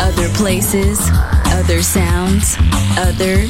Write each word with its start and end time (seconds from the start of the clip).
Other 0.00 0.28
places, 0.36 0.98
other 1.58 1.82
sounds, 1.82 2.56
other 2.98 3.46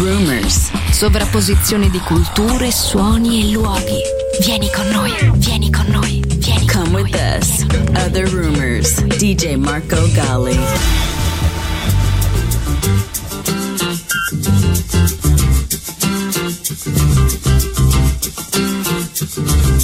rumors. 0.00 0.70
Sovrapposizione 0.90 1.90
di 1.90 1.98
culture, 2.00 2.70
suoni 2.70 3.42
e 3.42 3.52
luoghi. 3.52 4.00
Vieni 4.40 4.70
con 4.70 4.88
noi, 4.88 5.12
vieni 5.34 5.70
con 5.70 5.86
noi, 5.88 6.22
vieni 6.36 6.66
Come 6.66 7.02
with 7.02 7.10
noi. 7.14 7.38
us. 7.38 7.64
Other 8.04 8.28
rumors. 8.28 9.02
DJ 9.16 9.56
Marco 9.56 9.96
Gali. 10.12 10.58
Been 19.34 19.77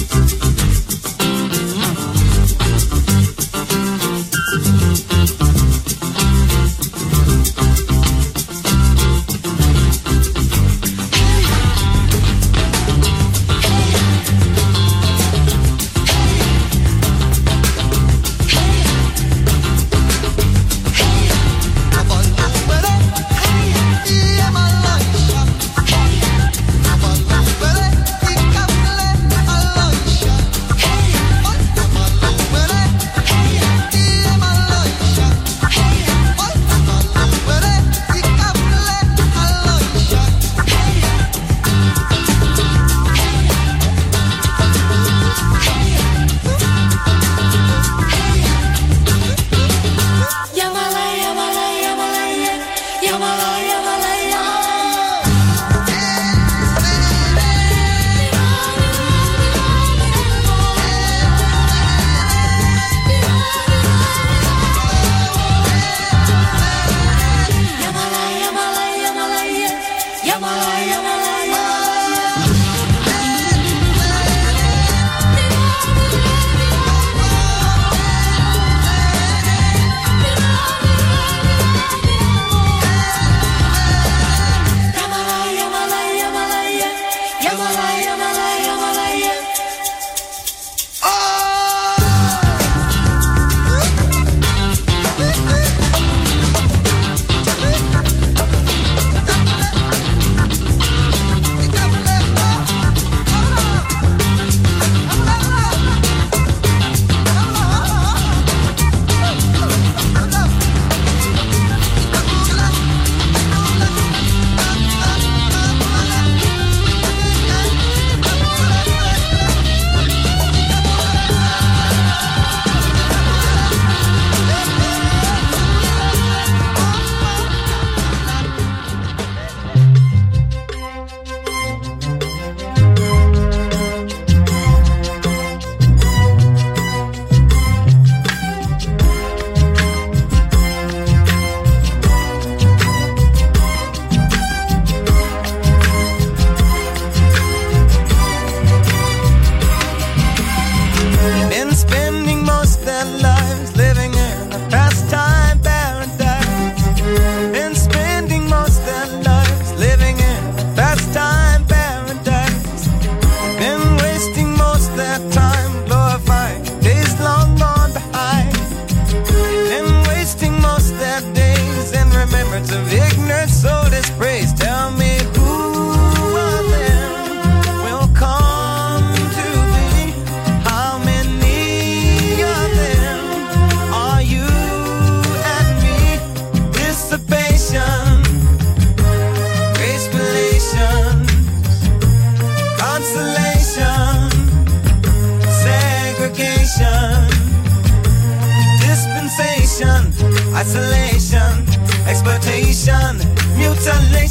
remembrance 172.55 172.93
of 172.93 172.94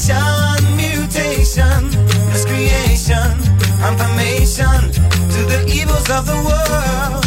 mutation, 0.06 0.77
mutation, 0.77 1.89
creation, 2.45 3.33
confirmation 3.81 4.93
to 5.33 5.41
the 5.47 5.65
evils 5.67 6.11
of 6.11 6.27
the 6.27 6.37
world. 6.45 7.24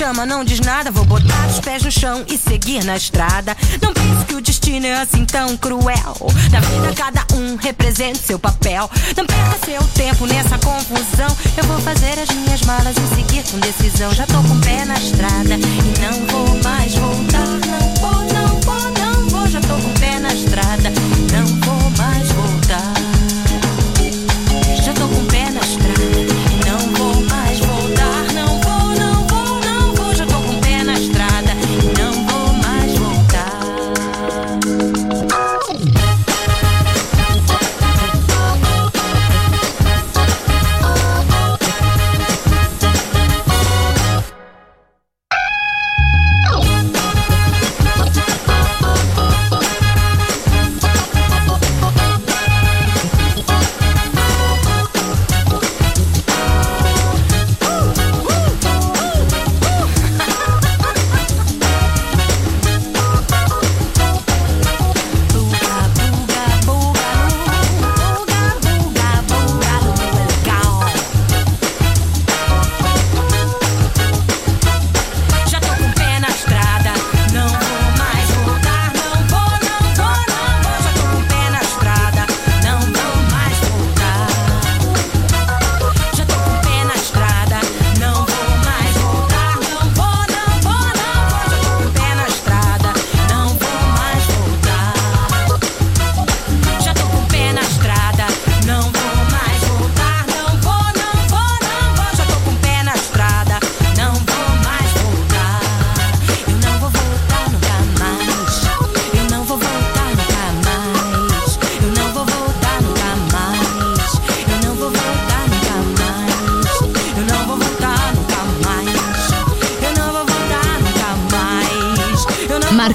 chama, 0.00 0.24
não 0.24 0.42
diz 0.42 0.60
nada. 0.60 0.90
Vou 0.90 1.04
botar 1.04 1.46
os 1.46 1.60
pés 1.60 1.82
no 1.82 1.92
chão 1.92 2.24
e 2.26 2.38
seguir 2.38 2.82
na 2.84 2.96
estrada. 2.96 3.54
Não 3.82 3.92
pense 3.92 4.24
que 4.24 4.34
o 4.34 4.40
destino 4.40 4.86
é 4.86 4.94
assim 4.94 5.26
tão 5.26 5.54
cruel. 5.58 6.16
Na 6.50 6.60
vida, 6.60 6.94
cada 6.96 7.26
um 7.36 7.56
representa 7.56 8.18
seu 8.18 8.38
papel. 8.38 8.90
Não 9.14 9.26
perca 9.26 9.58
seu 9.66 9.82
tempo 9.88 10.24
nessa 10.24 10.56
confusão. 10.56 11.36
Eu 11.54 11.64
vou 11.64 11.78
fazer 11.80 12.18
as 12.18 12.30
minhas 12.30 12.62
malas 12.62 12.96
e 12.96 13.14
seguir 13.14 13.44
com 13.50 13.58
decisão. 13.58 14.10
Já 14.14 14.26
tô 14.26 14.42
com 14.42 14.54
o 14.54 14.60
pé 14.62 14.86
na 14.86 14.94
estrada 14.94 15.54
e 15.56 16.00
não 16.00 16.26
vou 16.28 16.62
mais 16.62 16.94
voltar. 16.94 17.46
Não 17.66 17.94
vou, 17.96 18.24
não 18.32 18.60
vou, 18.62 18.90
não 18.98 19.28
vou. 19.28 19.48
Já 19.48 19.60
tô 19.60 19.74
com 19.74 19.90
o 19.90 20.00
pé 20.00 20.18
na 20.18 20.32
estrada. 20.32 21.19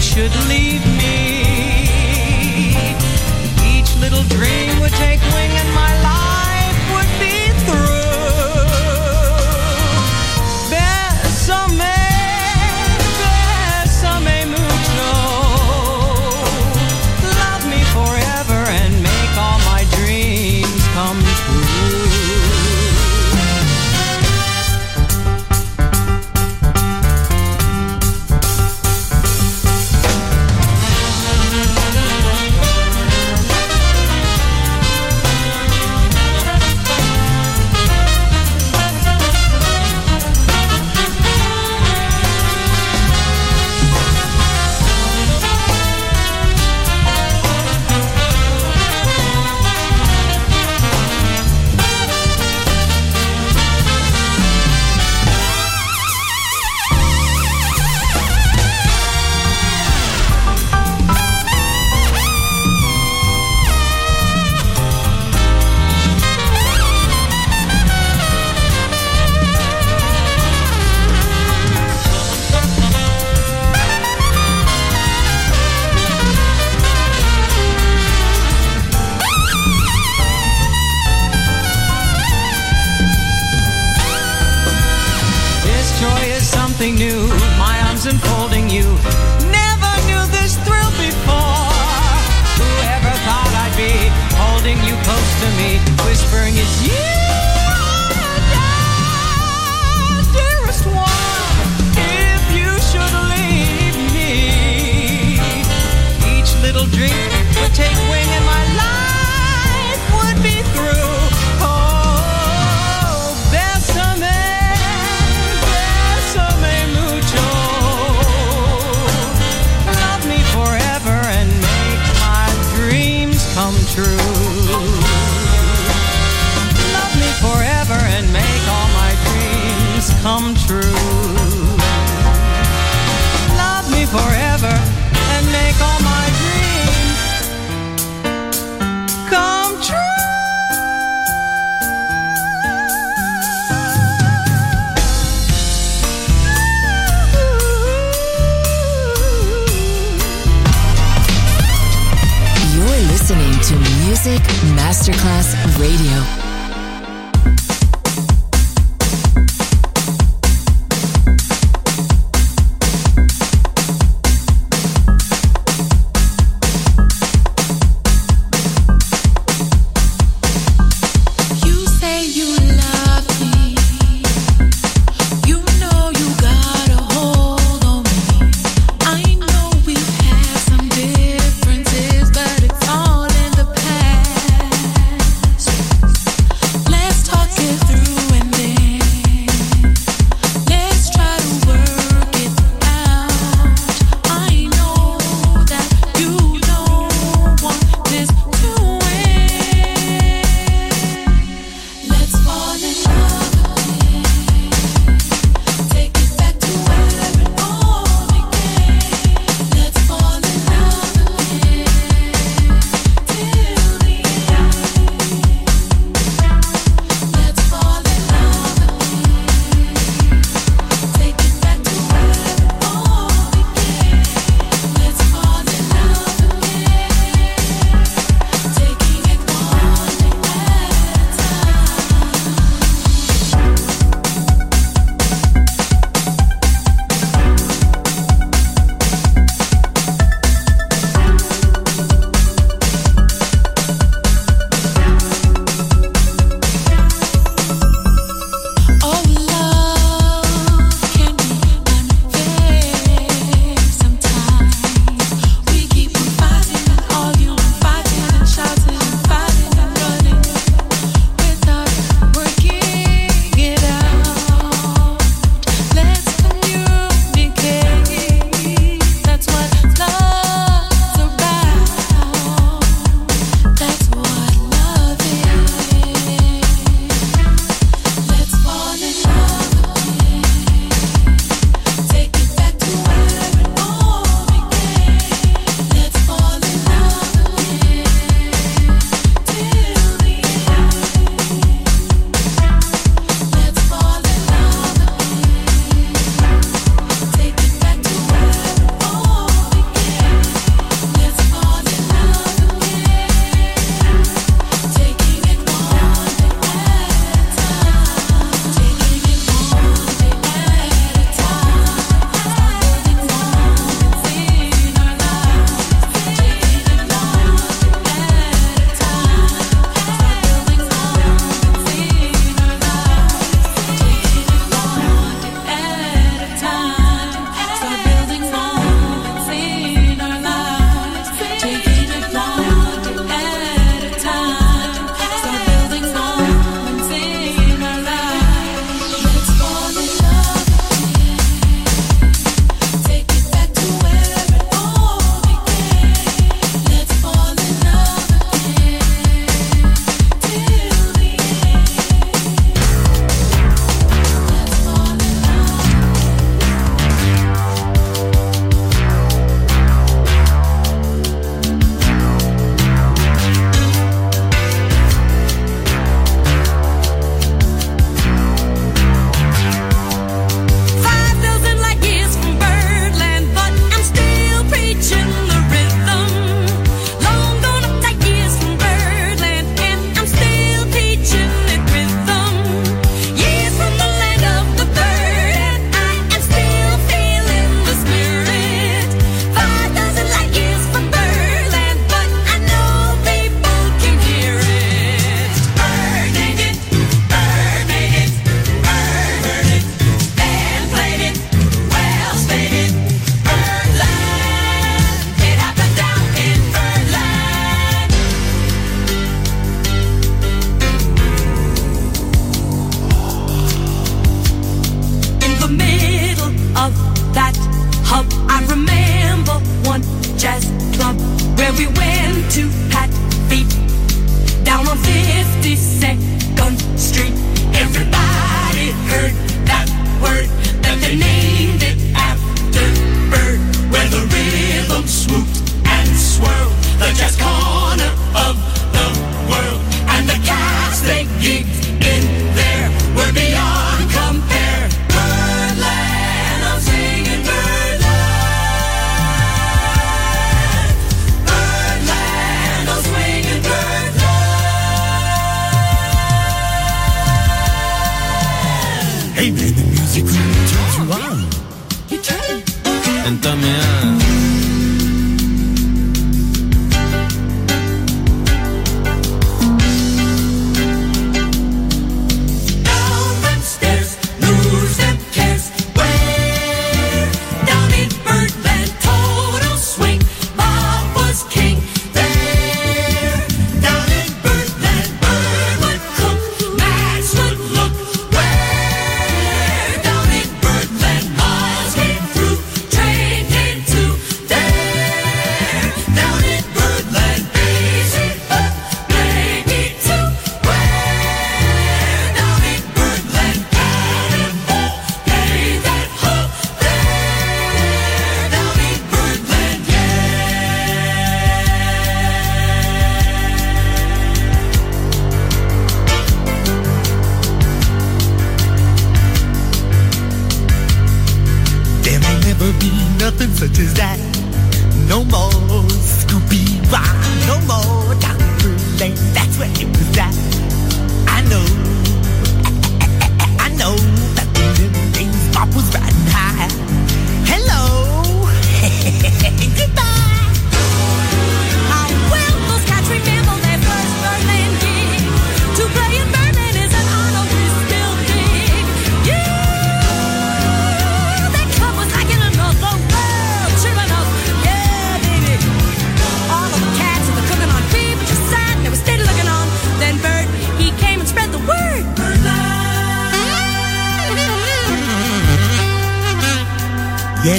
Should 0.00 0.34
leave 0.48 0.84
me, 0.96 0.99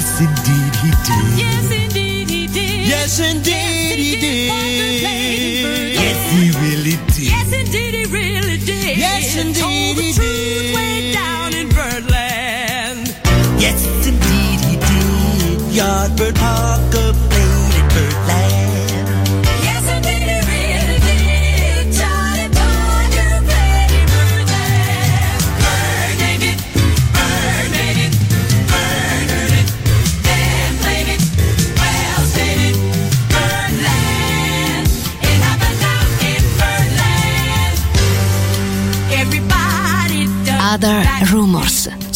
Yes, 0.01 0.19
indeed 0.19 0.75
he 0.77 0.89
did. 1.05 1.37
Yes, 1.37 1.71
indeed 1.71 2.27
he 2.27 2.47
did. 2.47 2.87
Yes, 2.87 3.19
indeed. 3.19 3.60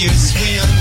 you 0.00 0.08
swim. 0.08 0.79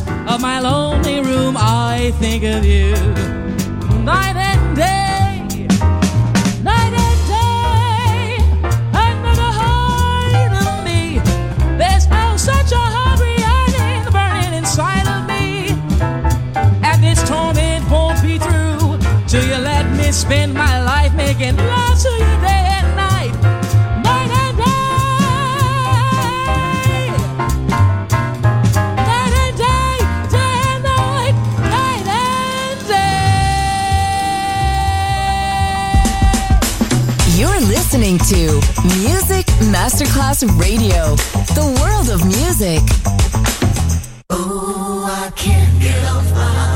darkness 0.00 0.32
of 0.32 0.40
my 0.40 0.60
lonely 0.60 1.20
room, 1.20 1.56
I 1.56 2.12
think 2.18 2.44
of 2.44 2.64
you 2.64 2.94
night 4.04 4.36
and 4.36 4.76
day. 4.76 5.66
Night 6.62 6.92
and 6.94 7.20
day, 7.28 8.38
Under 8.92 9.34
the 9.34 9.50
heart 9.60 10.34
of 10.52 10.84
me. 10.84 11.18
There's 11.78 12.06
now 12.08 12.36
such 12.36 12.72
a 12.72 12.84
hungry 12.98 13.36
yearning 13.44 14.12
burning 14.12 14.54
inside 14.58 15.06
of 15.08 15.26
me, 15.26 15.70
and 16.82 17.02
this 17.02 17.22
torment 17.28 17.88
won't 17.90 18.22
be 18.22 18.38
through 18.38 18.98
till 19.26 19.44
you 19.44 19.58
let 19.58 19.86
me 19.96 20.12
spend 20.12 20.54
my 20.54 20.82
life 20.82 21.14
making 21.14 21.56
love 21.56 21.98
to 22.02 22.10
you. 22.10 22.55
Music 38.94 39.46
Masterclass 39.72 40.44
Radio, 40.60 41.16
the 41.54 41.66
world 41.80 42.08
of 42.08 42.24
music. 42.24 42.80
Oh, 44.30 45.04
I 45.04 45.30
can't 45.32 45.80
get 45.80 45.98
off 46.04 46.30
my 46.32 46.75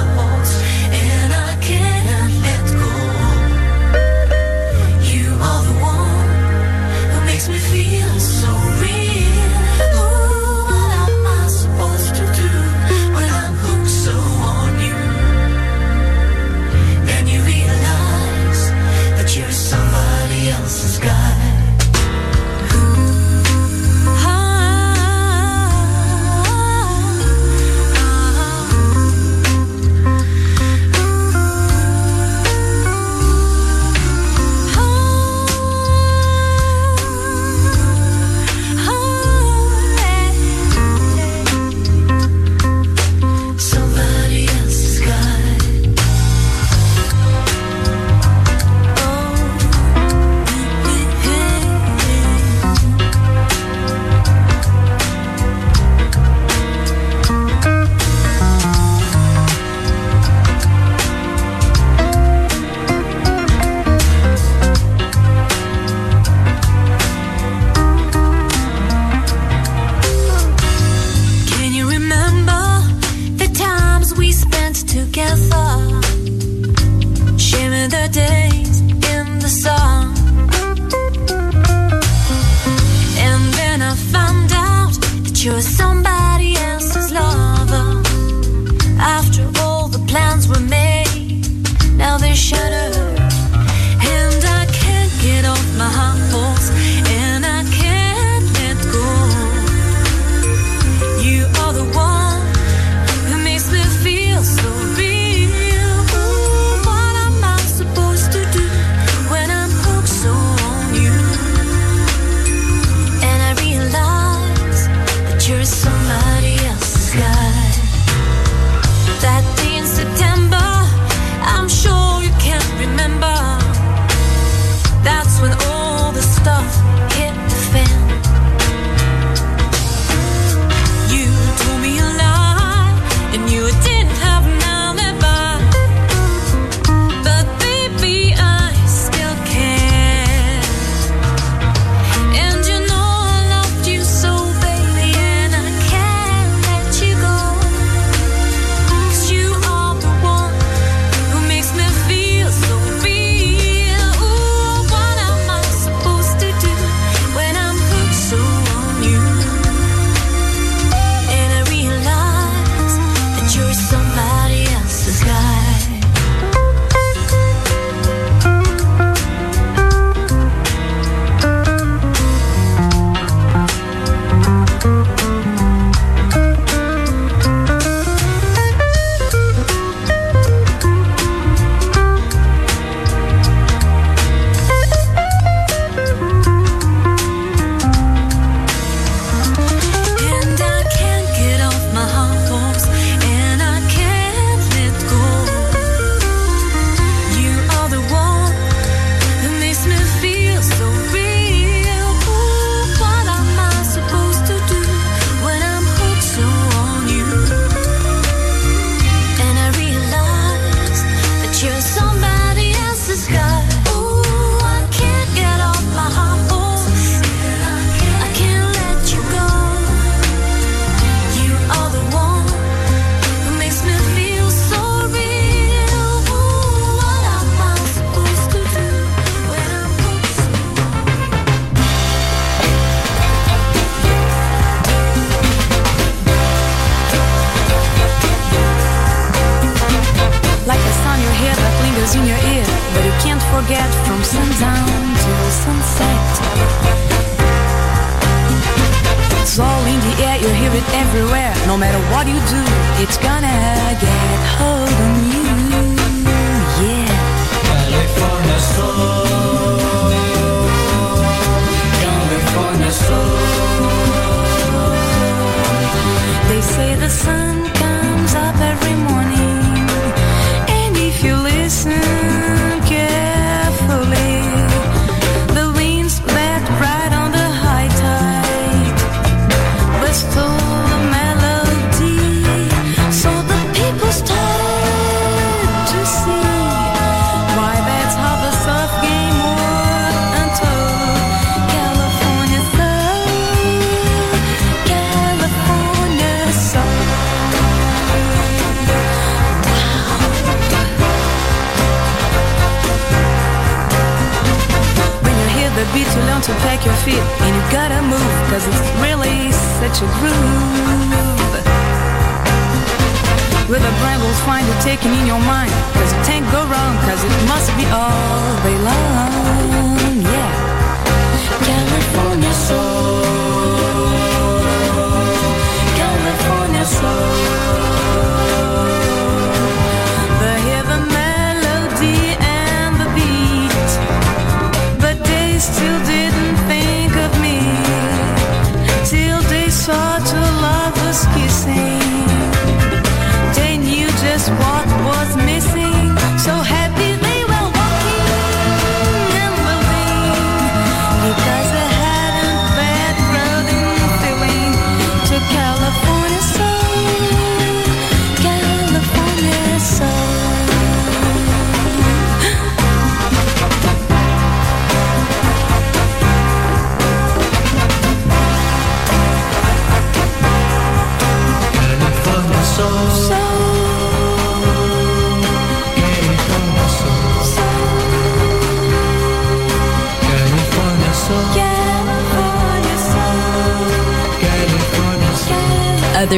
Ты. 307.10 307.39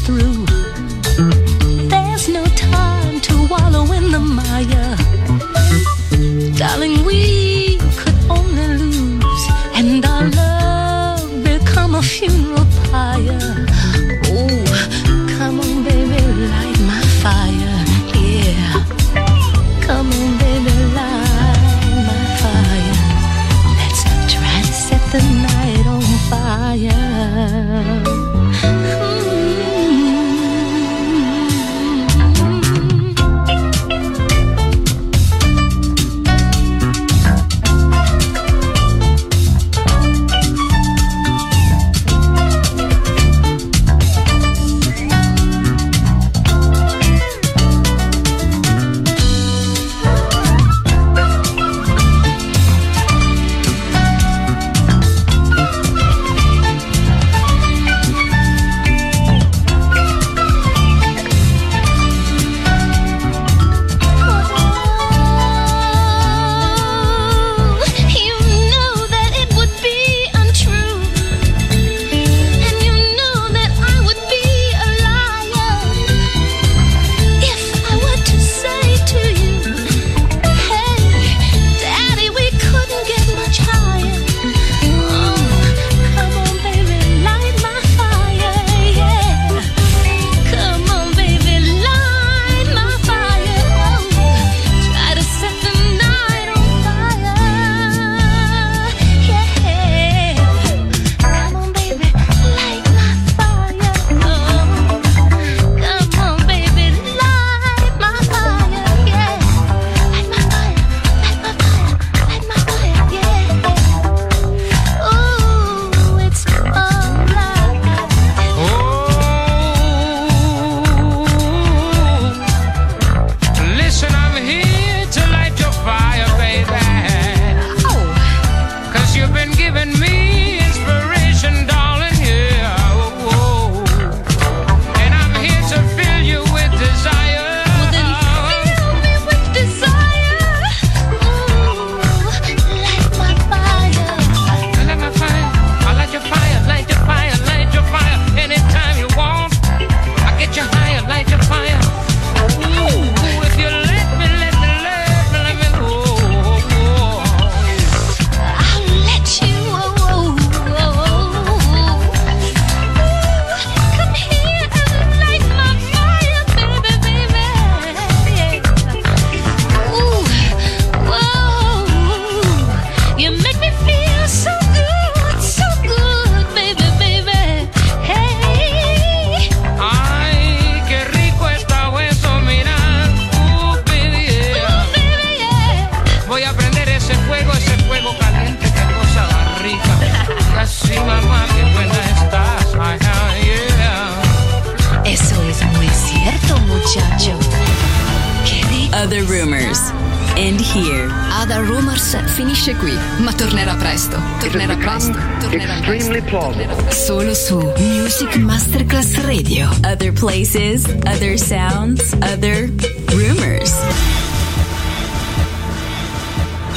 through. 0.00 0.63